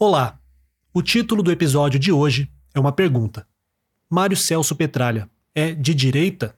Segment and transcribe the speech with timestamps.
[0.00, 0.38] Olá!
[0.94, 3.44] O título do episódio de hoje é uma pergunta.
[4.08, 6.54] Mário Celso Petralha é de direita?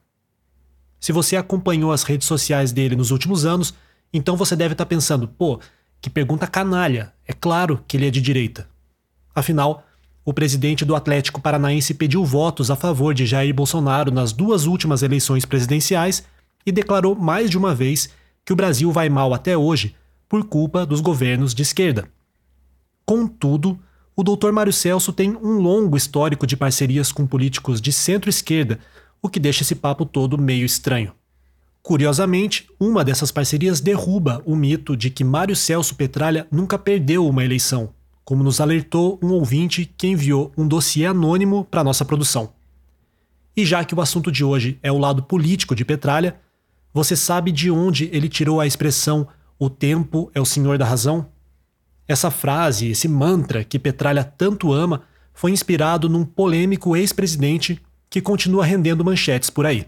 [0.99, 3.73] Se você acompanhou as redes sociais dele nos últimos anos,
[4.13, 5.59] então você deve estar pensando, pô,
[5.99, 8.69] que pergunta canalha, é claro que ele é de direita.
[9.33, 9.87] Afinal,
[10.23, 15.01] o presidente do Atlético Paranaense pediu votos a favor de Jair Bolsonaro nas duas últimas
[15.01, 16.23] eleições presidenciais
[16.63, 18.07] e declarou mais de uma vez
[18.45, 19.95] que o Brasil vai mal até hoje
[20.29, 22.07] por culpa dos governos de esquerda.
[23.05, 23.79] Contudo,
[24.15, 24.51] o Dr.
[24.51, 28.79] Mário Celso tem um longo histórico de parcerias com políticos de centro-esquerda,
[29.21, 31.13] o que deixa esse papo todo meio estranho.
[31.81, 37.43] Curiosamente, uma dessas parcerias derruba o mito de que Mário Celso Petralha nunca perdeu uma
[37.43, 37.89] eleição,
[38.23, 42.53] como nos alertou um ouvinte que enviou um dossiê anônimo para nossa produção.
[43.57, 46.39] E já que o assunto de hoje é o lado político de Petralha,
[46.93, 51.27] você sabe de onde ele tirou a expressão o tempo é o senhor da razão?
[52.11, 58.65] Essa frase, esse mantra que Petralha tanto ama, foi inspirado num polêmico ex-presidente que continua
[58.65, 59.85] rendendo manchetes por aí.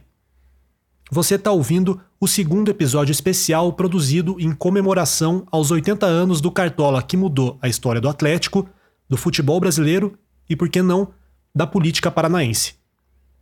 [1.11, 7.03] Você está ouvindo o segundo episódio especial produzido em comemoração aos 80 anos do Cartola
[7.03, 8.69] que mudou a história do Atlético,
[9.09, 10.17] do futebol brasileiro
[10.49, 11.09] e, por que não,
[11.53, 12.75] da política paranaense.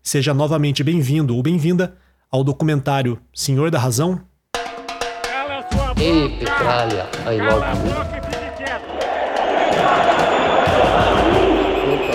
[0.02, 1.95] Seja novamente bem-vindo ou bem-vinda
[2.32, 4.23] ao documentário Senhor da Razão.
[5.98, 8.31] Ei, Petralha, I love you.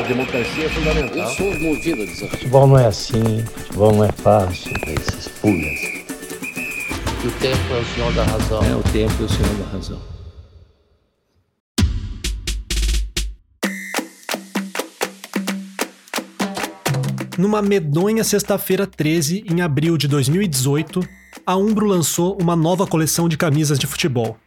[0.06, 1.18] Democracia é fundamental.
[1.18, 2.28] Eu sou movido a desafio.
[2.28, 5.80] Futebol não é assim, futebol não é fácil, é esses pulhas.
[7.24, 8.64] O tempo é o senhor da razão.
[8.64, 10.00] É o tempo e o senhor da razão.
[17.36, 21.06] Numa medonha sexta-feira 13, em abril de 2018,
[21.44, 24.38] a Umbro lançou uma nova coleção de camisas de futebol.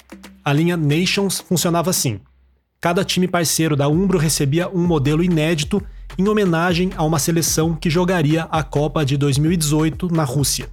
[0.43, 2.19] A linha Nations funcionava assim:
[2.81, 5.81] cada time parceiro da Umbro recebia um modelo inédito
[6.17, 10.69] em homenagem a uma seleção que jogaria a Copa de 2018 na Rússia.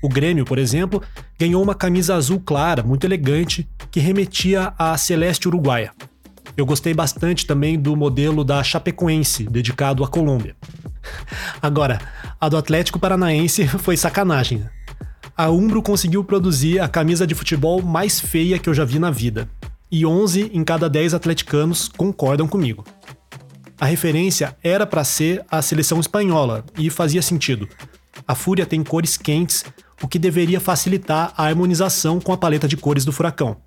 [0.00, 1.02] O Grêmio, por exemplo,
[1.38, 5.92] ganhou uma camisa azul clara, muito elegante, que remetia à Celeste Uruguaia.
[6.56, 10.54] Eu gostei bastante também do modelo da Chapecoense, dedicado à Colômbia.
[11.60, 12.00] Agora,
[12.40, 14.64] a do Atlético Paranaense foi sacanagem.
[15.36, 19.10] A Umbro conseguiu produzir a camisa de futebol mais feia que eu já vi na
[19.10, 19.48] vida.
[19.90, 22.84] E 11 em cada 10 atleticanos concordam comigo.
[23.78, 27.68] A referência era para ser a seleção espanhola e fazia sentido.
[28.26, 29.64] A Fúria tem cores quentes,
[30.02, 33.58] o que deveria facilitar a harmonização com a paleta de cores do Furacão.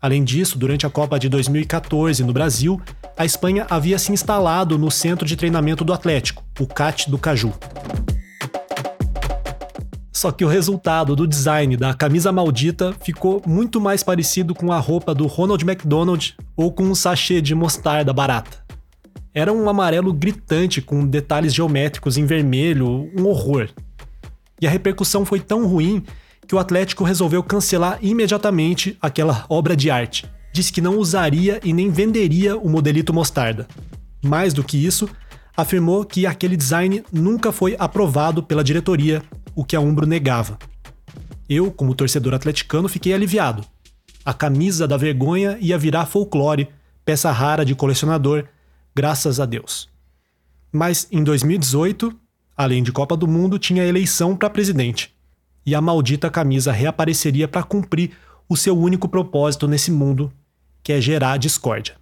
[0.00, 2.80] Além disso, durante a Copa de 2014 no Brasil,
[3.16, 7.52] a Espanha havia se instalado no centro de treinamento do Atlético, o CAT do Caju.
[10.20, 14.78] Só que o resultado do design da camisa maldita ficou muito mais parecido com a
[14.78, 18.58] roupa do Ronald McDonald ou com um sachê de mostarda barata.
[19.32, 23.70] Era um amarelo gritante com detalhes geométricos em vermelho, um horror.
[24.60, 26.04] E a repercussão foi tão ruim
[26.46, 30.26] que o Atlético resolveu cancelar imediatamente aquela obra de arte.
[30.52, 33.66] Disse que não usaria e nem venderia o modelito mostarda.
[34.22, 35.08] Mais do que isso,
[35.56, 39.22] afirmou que aquele design nunca foi aprovado pela diretoria,
[39.54, 40.58] o que a Umbro negava.
[41.48, 43.64] Eu, como torcedor atleticano, fiquei aliviado.
[44.24, 46.68] A camisa da vergonha ia virar folclore,
[47.04, 48.44] peça rara de colecionador,
[48.94, 49.88] graças a Deus.
[50.72, 52.14] Mas em 2018,
[52.56, 55.12] além de Copa do Mundo, tinha eleição para presidente
[55.64, 58.12] e a maldita camisa reapareceria para cumprir
[58.48, 60.32] o seu único propósito nesse mundo,
[60.82, 61.94] que é gerar discórdia.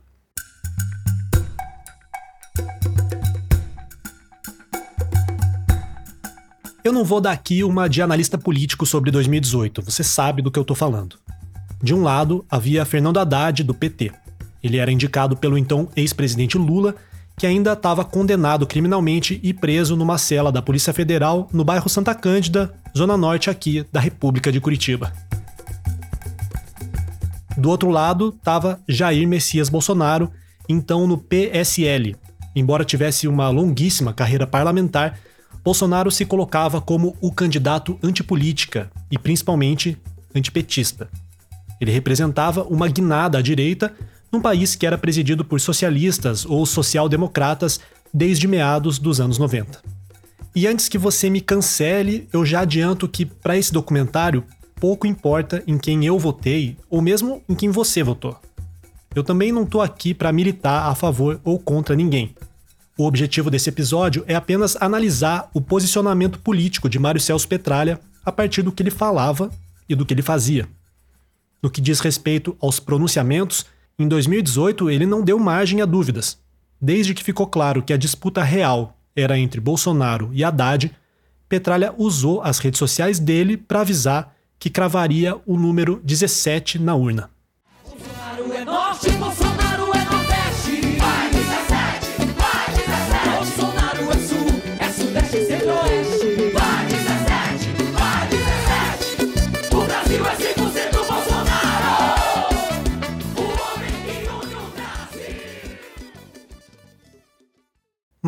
[6.89, 10.59] Eu não vou dar aqui uma de analista político sobre 2018, você sabe do que
[10.59, 11.19] eu tô falando.
[11.83, 14.11] De um lado, havia Fernando Haddad, do PT.
[14.63, 16.95] Ele era indicado pelo então ex-presidente Lula
[17.37, 22.15] que ainda estava condenado criminalmente e preso numa cela da Polícia Federal no bairro Santa
[22.15, 25.13] Cândida, zona norte aqui da República de Curitiba.
[27.55, 30.33] Do outro lado estava Jair Messias Bolsonaro,
[30.67, 32.17] então no PSL.
[32.57, 35.19] Embora tivesse uma longuíssima carreira parlamentar,
[35.69, 39.99] Bolsonaro se colocava como o candidato antipolítica e principalmente
[40.35, 41.11] antipetista.
[41.79, 43.95] Ele representava uma guinada à direita
[44.33, 47.81] num país que era presidido por socialistas ou social-democratas
[48.15, 49.83] desde meados dos anos 90.
[50.55, 54.45] E antes que você me cancele, eu já adianto que para esse documentário
[54.77, 58.41] pouco importa em quem eu votei ou mesmo em quem você votou.
[59.15, 62.35] Eu também não estou aqui para militar a favor ou contra ninguém.
[63.01, 68.33] O objetivo desse episódio é apenas analisar o posicionamento político de Mário Celso Petralha a
[68.33, 69.53] partir do que ele falava
[69.89, 70.69] e do que ele fazia.
[71.63, 73.65] No que diz respeito aos pronunciamentos,
[74.01, 76.39] Em 2018, ele não deu margem a dúvidas.
[76.81, 80.93] Desde que ficou claro que a disputa real era entre Bolsonaro e Haddad,
[81.49, 87.29] Petralha usou as redes sociais dele para avisar que cravaria o número 17 na urna.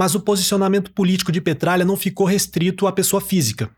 [0.01, 3.69] Mas o posicionamento político de Petralha não ficou restrito à pessoa física.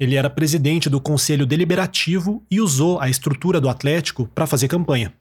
[0.00, 5.12] Ele era presidente do Conselho Deliberativo e usou a estrutura do Atlético para fazer campanha.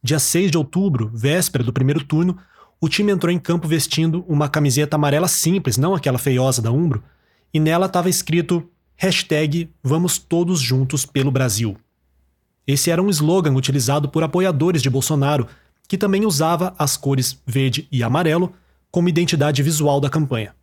[0.00, 2.38] Dia 6 de outubro, véspera do primeiro turno,
[2.80, 7.02] o time entrou em campo vestindo uma camiseta amarela simples, não aquela feiosa da Umbro,
[7.52, 11.76] e nela estava escrito hashtag Vamos Todos Juntos pelo Brasil.
[12.64, 15.48] Esse era um slogan utilizado por apoiadores de Bolsonaro,
[15.88, 18.54] que também usava as cores verde e amarelo
[18.92, 20.54] como identidade visual da campanha.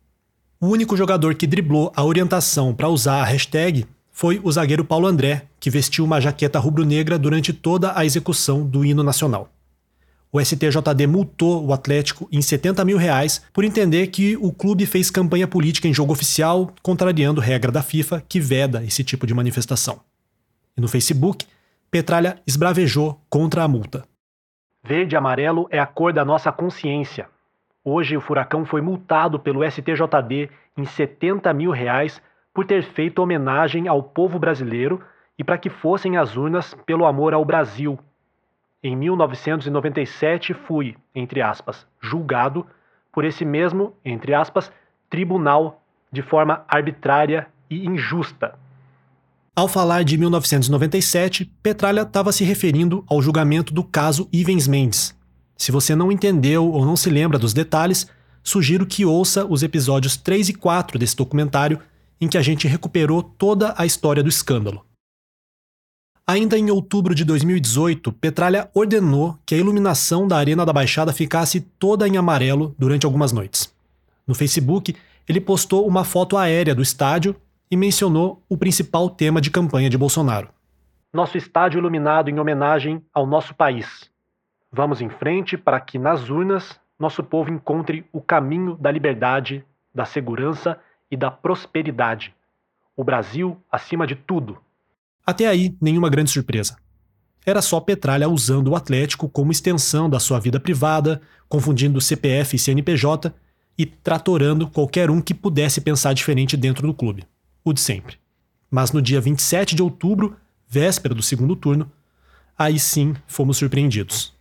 [0.60, 5.06] O único jogador que driblou a orientação para usar a hashtag foi o zagueiro Paulo
[5.06, 9.50] André, que vestiu uma jaqueta rubro-negra durante toda a execução do hino nacional.
[10.32, 15.10] O STJD multou o Atlético em 70 mil reais por entender que o clube fez
[15.10, 20.00] campanha política em jogo oficial, contrariando regra da FIFA que veda esse tipo de manifestação.
[20.76, 21.46] E no Facebook,
[21.90, 24.04] Petralha esbravejou contra a multa.
[24.84, 27.26] Verde e amarelo é a cor da nossa consciência.
[27.84, 32.20] Hoje o Furacão foi multado pelo STJD em 70 mil reais
[32.52, 35.02] por ter feito homenagem ao povo brasileiro
[35.38, 37.98] e para que fossem às urnas pelo amor ao Brasil.
[38.82, 42.66] Em 1997 fui, entre aspas, julgado
[43.12, 44.70] por esse mesmo, entre aspas,
[45.08, 45.82] tribunal
[46.12, 48.58] de forma arbitrária e injusta.
[49.56, 55.18] Ao falar de 1997, Petralha estava se referindo ao julgamento do caso Ivens Mendes.
[55.60, 58.08] Se você não entendeu ou não se lembra dos detalhes,
[58.42, 61.78] sugiro que ouça os episódios 3 e 4 desse documentário,
[62.18, 64.82] em que a gente recuperou toda a história do escândalo.
[66.26, 71.60] Ainda em outubro de 2018, Petralha ordenou que a iluminação da Arena da Baixada ficasse
[71.60, 73.70] toda em amarelo durante algumas noites.
[74.26, 74.96] No Facebook,
[75.28, 77.36] ele postou uma foto aérea do estádio
[77.70, 80.48] e mencionou o principal tema de campanha de Bolsonaro.
[81.12, 84.09] Nosso estádio iluminado em homenagem ao nosso país.
[84.72, 90.04] Vamos em frente para que nas urnas nosso povo encontre o caminho da liberdade, da
[90.04, 90.78] segurança
[91.10, 92.34] e da prosperidade.
[92.96, 94.58] O Brasil acima de tudo.
[95.26, 96.76] Até aí, nenhuma grande surpresa.
[97.44, 102.58] Era só Petralha usando o Atlético como extensão da sua vida privada, confundindo CPF e
[102.58, 103.34] CNPJ
[103.78, 107.26] e tratorando qualquer um que pudesse pensar diferente dentro do clube.
[107.64, 108.18] O de sempre.
[108.70, 110.36] Mas no dia 27 de outubro,
[110.68, 111.90] véspera do segundo turno,
[112.56, 114.38] aí sim fomos surpreendidos.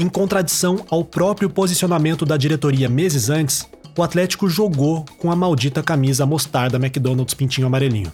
[0.00, 5.82] Em contradição ao próprio posicionamento da diretoria meses antes, o Atlético jogou com a maldita
[5.82, 8.10] camisa mostarda McDonald's Pintinho Amarelinho.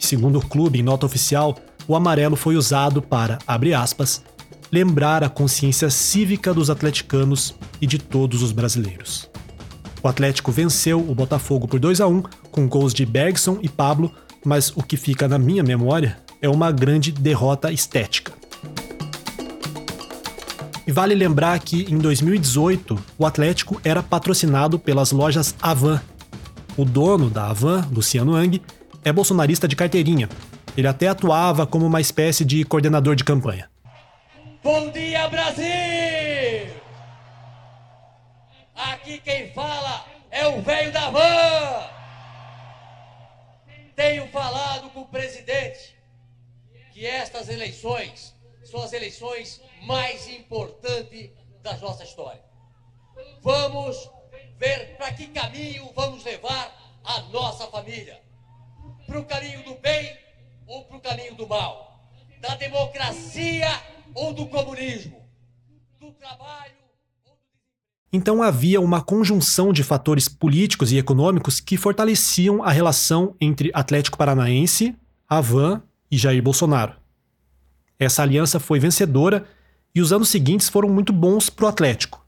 [0.00, 4.20] Segundo o clube, em nota oficial, o amarelo foi usado para, abre aspas,
[4.72, 9.30] lembrar a consciência cívica dos atleticanos e de todos os brasileiros.
[10.02, 14.12] O Atlético venceu o Botafogo por 2 a 1 com gols de Bergson e Pablo,
[14.44, 18.32] mas o que fica na minha memória é uma grande derrota estética.
[20.86, 26.00] E vale lembrar que em 2018 o Atlético era patrocinado pelas lojas Avan.
[26.76, 28.62] O dono da Avan, Luciano Ang,
[29.04, 30.28] é bolsonarista de carteirinha.
[30.76, 33.68] Ele até atuava como uma espécie de coordenador de campanha.
[34.62, 36.72] Bom dia, Brasil!
[38.74, 41.88] Aqui quem fala é o velho da van!
[43.94, 45.97] Tenho falado com o presidente
[46.98, 51.30] que estas eleições são as eleições mais importantes
[51.62, 52.42] da nossa história.
[53.40, 54.10] Vamos
[54.58, 58.20] ver para que caminho vamos levar a nossa família.
[59.06, 60.12] Para o caminho do bem
[60.66, 62.02] ou para o caminho do mal?
[62.40, 63.68] Da democracia
[64.12, 65.24] ou do comunismo?
[66.00, 66.74] Do trabalho
[68.12, 74.18] Então havia uma conjunção de fatores políticos e econômicos que fortaleciam a relação entre Atlético
[74.18, 74.96] Paranaense,
[75.28, 76.94] Avan e Jair Bolsonaro.
[77.98, 79.44] Essa aliança foi vencedora
[79.94, 82.24] e os anos seguintes foram muito bons para o Atlético.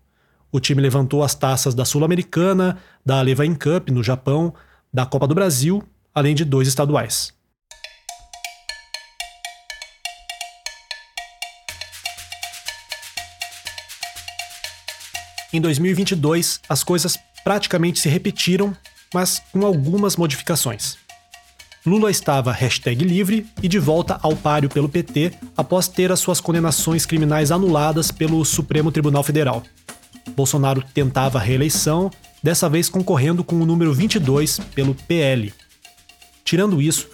[0.51, 4.53] O time levantou as taças da Sul-Americana, da Levain Cup no Japão,
[4.93, 5.83] da Copa do Brasil,
[6.13, 7.33] além de dois estaduais.
[15.53, 18.77] Em 2022, as coisas praticamente se repetiram,
[19.13, 20.97] mas com algumas modificações.
[21.85, 22.55] Lula estava
[23.05, 28.11] livre e de volta ao páreo pelo PT após ter as suas condenações criminais anuladas
[28.11, 29.63] pelo Supremo Tribunal Federal.
[30.37, 32.11] Bolsonaro tentava a reeleição,
[32.43, 35.55] dessa vez concorrendo com o número 22 pelo PL.
[36.45, 37.09] Tirando isso,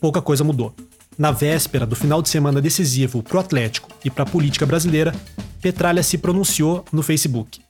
[0.00, 0.72] pouca coisa mudou.
[1.18, 5.12] Na véspera do final de semana decisivo para o Atlético e para a política brasileira,
[5.60, 7.60] Petralha se pronunciou no Facebook.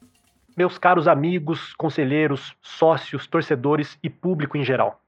[0.55, 5.04] Meus caros amigos, conselheiros, sócios, torcedores e público em geral.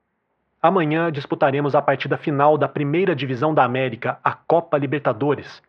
[0.67, 5.63] Amanhã disputaremos a partida final da primeira divisão da América, a Copa Libertadores.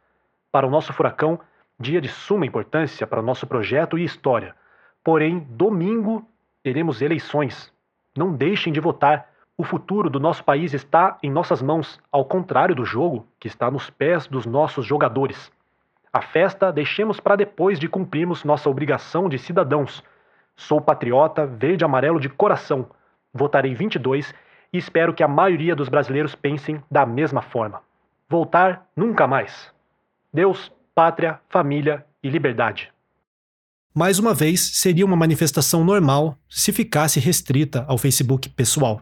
[0.52, 1.40] Para o nosso Furacão,
[1.80, 4.56] dia de suma importância para o nosso projeto e história.
[5.04, 6.28] Porém, domingo
[6.64, 7.72] teremos eleições.
[8.18, 9.30] Não deixem de votar.
[9.56, 13.70] O futuro do nosso país está em nossas mãos, ao contrário do jogo, que está
[13.70, 15.52] nos pés dos nossos jogadores.
[16.12, 20.04] A festa deixemos para depois de cumprirmos nossa obrigação de cidadãos.
[20.56, 22.90] Sou patriota verde-amarelo de coração.
[23.32, 24.34] Votarei 22
[24.72, 27.82] e espero que a maioria dos brasileiros pensem da mesma forma.
[28.30, 29.72] Voltar nunca mais.
[30.34, 32.92] Deus, pátria, família e liberdade.
[33.94, 39.02] Mais uma vez, seria uma manifestação normal se ficasse restrita ao Facebook pessoal.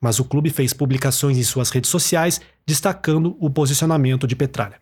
[0.00, 4.80] Mas o clube fez publicações em suas redes sociais destacando o posicionamento de Petralha.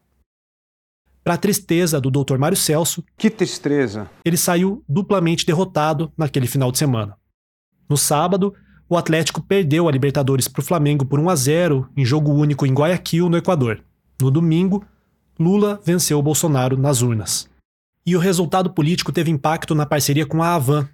[1.22, 2.38] Para a tristeza do Dr.
[2.38, 4.10] Mário Celso, Que tristeza.
[4.24, 7.16] ele saiu duplamente derrotado naquele final de semana.
[7.88, 8.54] No sábado,
[8.88, 12.64] o Atlético perdeu a Libertadores para o Flamengo por 1 a 0 em jogo único
[12.64, 13.82] em Guayaquil, no Equador.
[14.20, 14.84] No domingo,
[15.38, 17.48] Lula venceu Bolsonaro nas urnas.
[18.06, 20.88] E o resultado político teve impacto na parceria com a Avan.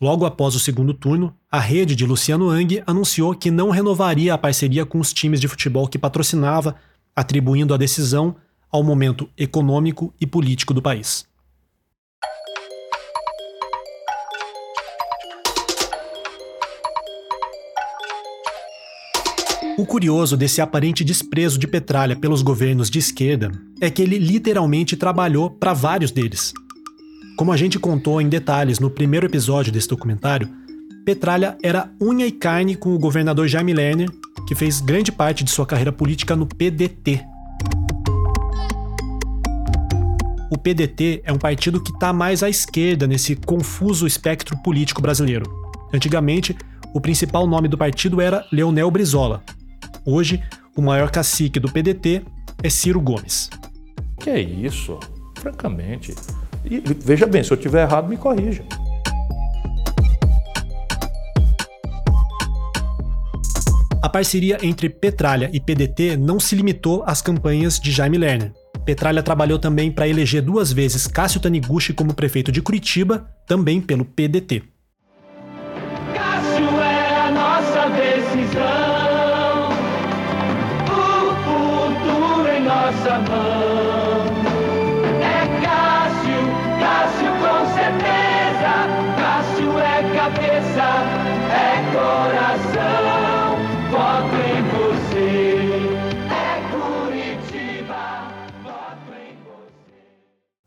[0.00, 4.38] Logo após o segundo turno, a rede de Luciano Hang anunciou que não renovaria a
[4.38, 6.76] parceria com os times de futebol que patrocinava,
[7.16, 8.36] atribuindo a decisão
[8.70, 11.26] ao momento econômico e político do país.
[19.80, 24.94] O curioso desse aparente desprezo de Petralha pelos governos de esquerda é que ele literalmente
[24.94, 26.52] trabalhou para vários deles.
[27.34, 30.50] Como a gente contou em detalhes no primeiro episódio desse documentário,
[31.02, 34.10] Petralha era unha e carne com o governador Jaime Lerner,
[34.46, 37.24] que fez grande parte de sua carreira política no PDT.
[40.52, 45.50] O PDT é um partido que está mais à esquerda nesse confuso espectro político brasileiro.
[45.90, 46.54] Antigamente,
[46.92, 49.42] o principal nome do partido era Leonel Brizola,
[50.04, 50.42] Hoje,
[50.76, 52.22] o maior cacique do PDT
[52.62, 53.50] é Ciro Gomes.
[54.18, 54.98] Que é isso?
[55.38, 56.14] Francamente.
[56.64, 58.64] E veja bem, se eu tiver errado, me corrija.
[64.02, 68.52] A parceria entre Petralha e PDT não se limitou às campanhas de Jaime Lerner.
[68.84, 74.04] Petralha trabalhou também para eleger duas vezes Cássio Taniguchi como prefeito de Curitiba, também pelo
[74.04, 74.62] PDT.
[76.14, 78.89] Cássio é a nossa decisão.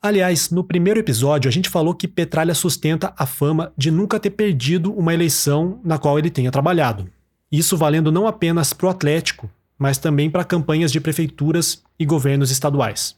[0.05, 4.31] Aliás, no primeiro episódio a gente falou que Petralha sustenta a fama de nunca ter
[4.31, 7.09] perdido uma eleição na qual ele tenha trabalhado.
[7.49, 12.51] Isso valendo não apenas para o Atlético, mas também para campanhas de prefeituras e governos
[12.51, 13.15] estaduais.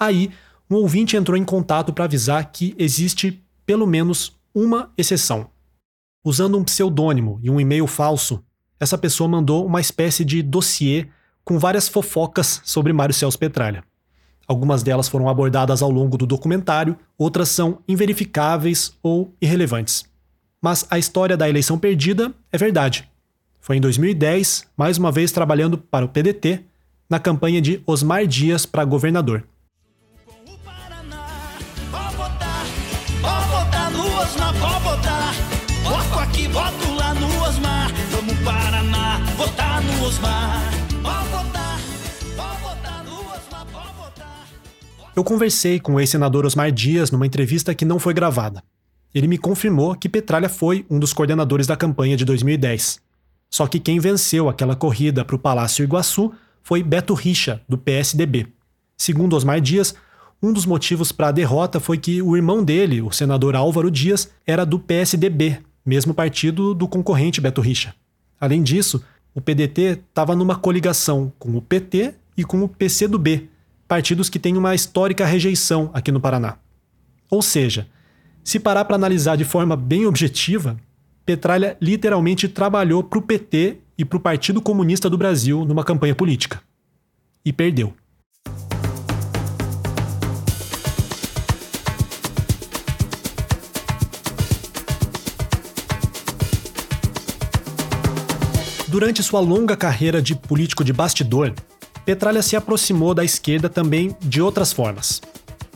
[0.00, 0.30] Aí,
[0.70, 5.50] um ouvinte entrou em contato para avisar que existe pelo menos uma exceção.
[6.24, 8.42] Usando um pseudônimo e um e-mail falso,
[8.80, 11.08] essa pessoa mandou uma espécie de dossiê
[11.44, 13.84] com várias fofocas sobre Mário Celso Petralha.
[14.46, 20.04] Algumas delas foram abordadas ao longo do documentário, outras são inverificáveis ou irrelevantes.
[20.62, 23.08] Mas a história da eleição perdida é verdade.
[23.60, 26.60] Foi em 2010, mais uma vez trabalhando para o PDT,
[27.10, 29.44] na campanha de Osmar Dias para governador.
[35.82, 37.90] Voto aqui, voto lá no Osmar.
[38.10, 40.85] Vamos Paraná, votar no Osmar.
[45.16, 48.62] Eu conversei com o ex-senador Osmar Dias numa entrevista que não foi gravada.
[49.14, 53.00] Ele me confirmou que Petralha foi um dos coordenadores da campanha de 2010.
[53.48, 58.48] Só que quem venceu aquela corrida para o Palácio Iguaçu foi Beto Richa, do PSDB.
[58.94, 59.94] Segundo Osmar Dias,
[60.42, 64.30] um dos motivos para a derrota foi que o irmão dele, o senador Álvaro Dias,
[64.46, 67.94] era do PSDB, mesmo partido do concorrente Beto Richa.
[68.38, 69.02] Além disso,
[69.34, 73.48] o PDT estava numa coligação com o PT e com o PCdoB,
[73.88, 76.56] partidos que têm uma histórica rejeição aqui no Paraná.
[77.30, 77.88] Ou seja,
[78.42, 80.76] se parar para analisar de forma bem objetiva,
[81.24, 86.14] Petralha literalmente trabalhou para o PT e para o Partido Comunista do Brasil numa campanha
[86.14, 86.60] política.
[87.44, 87.94] E perdeu.
[98.88, 101.52] Durante sua longa carreira de político de bastidor,
[102.06, 105.20] Petralha se aproximou da esquerda também de outras formas.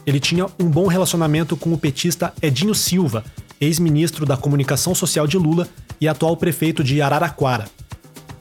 [0.06, 3.25] Ele tinha um bom relacionamento com o petista Edinho Silva,
[3.60, 5.66] ex-ministro da Comunicação Social de Lula
[6.00, 7.68] e atual prefeito de Araraquara.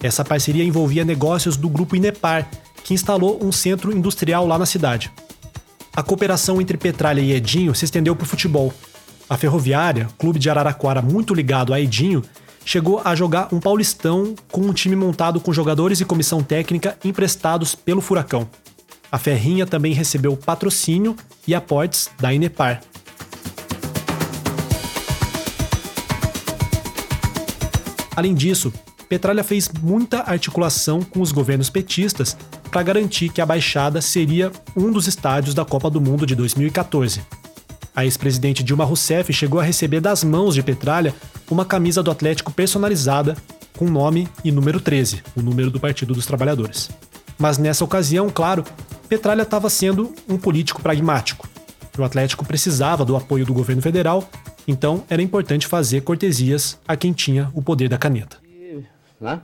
[0.04, 2.48] Essa parceria envolvia negócios do grupo Inepar,
[2.84, 5.12] que instalou um centro industrial lá na cidade.
[5.92, 8.72] A cooperação entre Petralha e Edinho se estendeu para o futebol.
[9.28, 12.24] A Ferroviária, clube de Araraquara muito ligado a Edinho,
[12.66, 17.76] chegou a jogar um Paulistão com um time montado com jogadores e comissão técnica emprestados
[17.76, 18.48] pelo Furacão.
[19.12, 21.16] A Ferrinha também recebeu patrocínio
[21.48, 22.82] e aportes da Inepar.
[28.16, 28.72] Além disso,
[29.08, 32.38] Petralha fez muita articulação com os governos petistas
[32.70, 37.22] para garantir que a Baixada seria um dos estádios da Copa do Mundo de 2014.
[37.96, 41.16] A ex-presidente Dilma Rousseff chegou a receber das mãos de Petralha
[41.50, 43.36] uma camisa do Atlético personalizada
[43.78, 46.90] com nome e número 13, o número do Partido dos Trabalhadores.
[47.38, 48.64] Mas nessa ocasião, claro,
[49.08, 51.48] Petralha estava sendo um político pragmático.
[51.98, 54.30] O Atlético precisava do apoio do governo federal,
[54.68, 58.38] então era importante fazer cortesias a quem tinha o poder da caneta.
[59.20, 59.42] Né?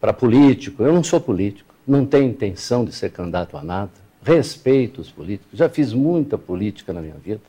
[0.00, 3.90] Para político, eu não sou político, não tenho intenção de ser candidato a nada,
[4.22, 7.40] respeito os políticos, já fiz muita política na minha vida.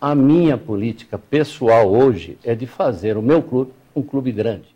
[0.00, 4.68] A minha política pessoal hoje é de fazer o meu clube um clube grande.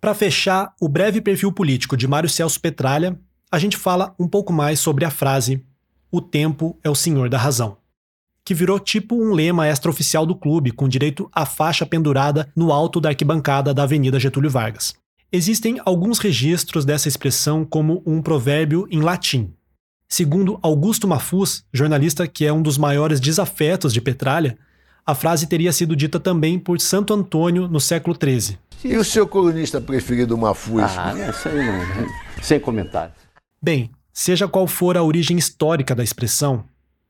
[0.00, 3.18] Para fechar o breve perfil político de Mário Celso Petralha,
[3.50, 5.64] a gente fala um pouco mais sobre a frase
[6.12, 7.78] O tempo é o senhor da razão,
[8.44, 13.00] que virou tipo um lema extraoficial do clube, com direito à faixa pendurada no alto
[13.00, 14.94] da arquibancada da Avenida Getúlio Vargas.
[15.32, 19.52] Existem alguns registros dessa expressão como um provérbio em latim,
[20.08, 24.56] Segundo Augusto Mafuz, jornalista que é um dos maiores desafetos de Petralha,
[25.04, 28.58] a frase teria sido dita também por Santo Antônio no século XIII.
[28.84, 30.84] E o seu colunista preferido, Mafuz?
[30.96, 33.18] Ah, essa aí não, sem comentários.
[33.60, 36.64] Bem, seja qual for a origem histórica da expressão,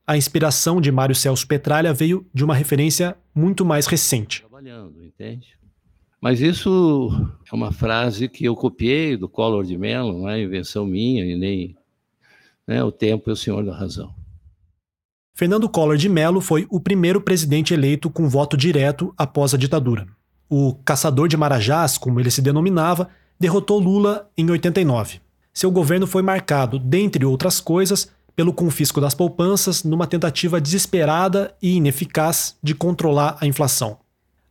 [0.05, 4.41] a inspiração de Mário Celso Petralha veio de uma referência muito mais recente.
[4.41, 5.57] Trabalhando, entende?
[6.19, 7.09] Mas isso
[7.49, 11.37] é uma frase que eu copiei do Collor de Mello, não é invenção minha e
[11.37, 11.77] nem
[12.69, 12.83] né?
[12.83, 14.13] O tempo é o senhor da razão.
[15.33, 20.05] Fernando Collor de Mello foi o primeiro presidente eleito com voto direto após a ditadura.
[20.47, 25.19] O caçador de Marajás, como ele se denominava, derrotou Lula em 89.
[25.51, 31.75] Seu governo foi marcado, dentre outras coisas, pelo confisco das poupanças, numa tentativa desesperada e
[31.75, 33.97] ineficaz de controlar a inflação.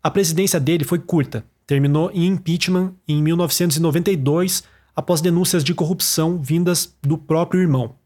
[0.02, 4.64] A presidência dele foi curta, terminou em impeachment em 1992,
[4.96, 7.97] após denúncias de corrupção vindas do próprio irmão.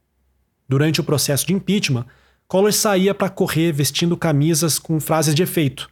[0.72, 2.06] Durante o processo de impeachment,
[2.48, 5.86] Collor saía para correr vestindo camisas com frases de efeito.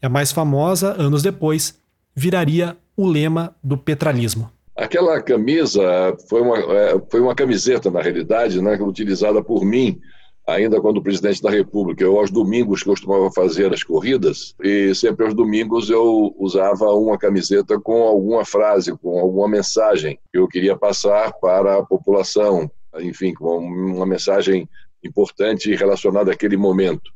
[0.00, 1.76] E a mais famosa, anos depois,
[2.14, 4.48] viraria o lema do petralismo.
[4.76, 5.82] Aquela camisa
[6.28, 10.00] foi uma, é, foi uma camiseta, na realidade, né, utilizada por mim,
[10.46, 12.04] ainda quando presidente da República.
[12.04, 17.80] Eu, aos domingos, costumava fazer as corridas, e sempre aos domingos eu usava uma camiseta
[17.80, 23.58] com alguma frase, com alguma mensagem que eu queria passar para a população, enfim, com
[23.58, 24.68] uma mensagem
[25.02, 27.10] importante relacionada àquele momento.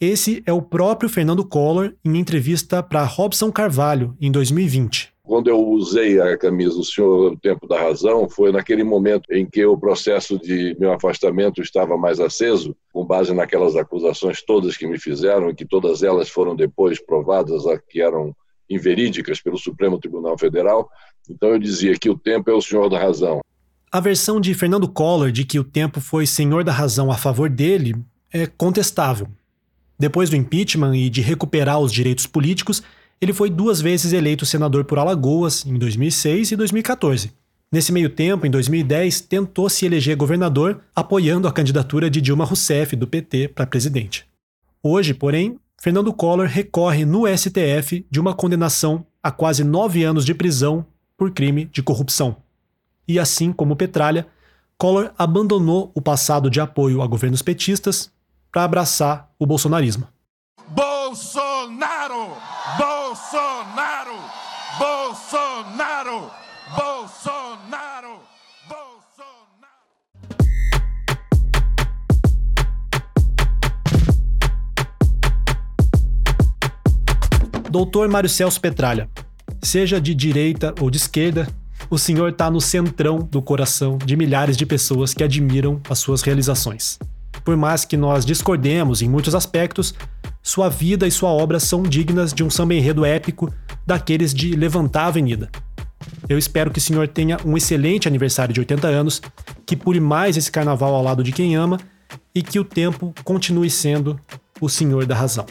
[0.00, 5.12] Esse é o próprio Fernando Collor em entrevista para Robson Carvalho, em 2020.
[5.22, 9.46] Quando eu usei a camisa do Senhor o Tempo da Razão, foi naquele momento em
[9.46, 14.88] que o processo de meu afastamento estava mais aceso, com base naquelas acusações todas que
[14.88, 18.34] me fizeram, e que todas elas foram depois provadas que eram
[18.68, 20.90] inverídicas pelo Supremo Tribunal Federal.
[21.30, 23.40] Então eu dizia que o tempo é o senhor da razão.
[23.94, 27.50] A versão de Fernando Collor de que o tempo foi senhor da razão a favor
[27.50, 27.94] dele
[28.32, 29.28] é contestável.
[29.98, 32.82] Depois do impeachment e de recuperar os direitos políticos,
[33.20, 37.32] ele foi duas vezes eleito senador por Alagoas, em 2006 e 2014.
[37.70, 42.96] Nesse meio tempo, em 2010, tentou se eleger governador, apoiando a candidatura de Dilma Rousseff,
[42.96, 44.24] do PT, para presidente.
[44.82, 50.32] Hoje, porém, Fernando Collor recorre no STF de uma condenação a quase nove anos de
[50.32, 52.41] prisão por crime de corrupção
[53.06, 54.26] e assim como Petralha,
[54.78, 58.10] Collor abandonou o passado de apoio a governos petistas
[58.50, 60.08] para abraçar o bolsonarismo.
[60.68, 62.36] Bolsonaro!
[62.78, 64.18] Bolsonaro!
[64.78, 66.30] Bolsonaro!
[66.76, 68.20] Bolsonaro!
[68.68, 69.72] Bolsonaro!
[77.70, 79.08] Doutor Mário Celso Petralha,
[79.62, 81.46] Seja de direita ou de esquerda,
[81.92, 86.22] o senhor está no centrão do coração de milhares de pessoas que admiram as suas
[86.22, 86.98] realizações.
[87.44, 89.94] Por mais que nós discordemos em muitos aspectos,
[90.42, 93.52] sua vida e sua obra são dignas de um samba enredo épico
[93.86, 95.50] daqueles de levantar a avenida.
[96.26, 99.20] Eu espero que o senhor tenha um excelente aniversário de 80 anos,
[99.66, 101.78] que pule mais esse carnaval ao lado de quem ama
[102.34, 104.18] e que o tempo continue sendo
[104.62, 105.44] o senhor da razão.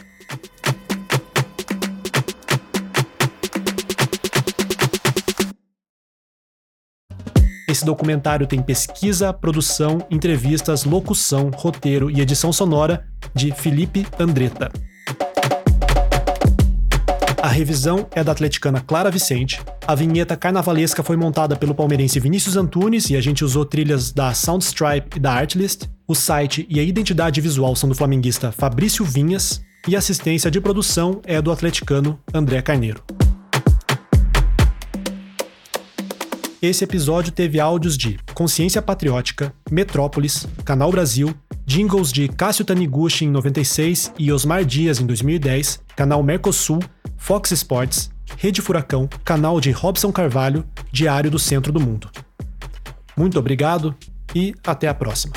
[7.72, 14.70] Esse documentário tem pesquisa, produção, entrevistas, locução, roteiro e edição sonora de Felipe Andretta.
[17.42, 19.58] A revisão é da atleticana Clara Vicente.
[19.86, 24.34] A vinheta carnavalesca foi montada pelo palmeirense Vinícius Antunes e a gente usou trilhas da
[24.34, 25.88] Soundstripe e da Artlist.
[26.06, 30.60] O site e a identidade visual são do flamenguista Fabrício Vinhas e a assistência de
[30.60, 33.02] produção é do atleticano André Carneiro.
[36.62, 41.34] Esse episódio teve áudios de Consciência Patriótica, Metrópolis, Canal Brasil,
[41.66, 46.78] jingles de Cássio Taniguchi em 96 e Osmar Dias em 2010, Canal Mercosul,
[47.16, 52.08] Fox Sports, Rede Furacão, canal de Robson Carvalho, Diário do Centro do Mundo.
[53.16, 53.92] Muito obrigado
[54.32, 55.34] e até a próxima.